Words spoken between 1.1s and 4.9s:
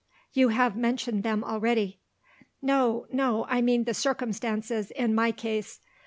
them already." "No! no! I mean the circumstances,